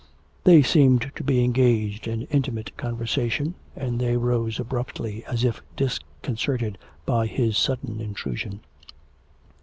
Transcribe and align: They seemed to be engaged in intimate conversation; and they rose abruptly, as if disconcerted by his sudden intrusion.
They 0.45 0.63
seemed 0.63 1.11
to 1.15 1.23
be 1.23 1.43
engaged 1.43 2.07
in 2.07 2.23
intimate 2.31 2.75
conversation; 2.75 3.53
and 3.75 3.99
they 4.01 4.17
rose 4.17 4.59
abruptly, 4.59 5.23
as 5.25 5.43
if 5.43 5.61
disconcerted 5.75 6.79
by 7.05 7.27
his 7.27 7.55
sudden 7.55 7.99
intrusion. 8.01 8.61